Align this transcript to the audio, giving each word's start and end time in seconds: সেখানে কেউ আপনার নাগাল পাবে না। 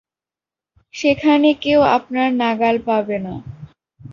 সেখানে 0.93 1.49
কেউ 1.63 1.79
আপনার 1.97 2.29
নাগাল 2.41 2.75
পাবে 2.87 3.17
না। 3.19 3.33